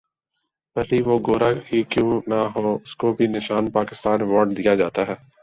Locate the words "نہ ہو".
2.27-2.65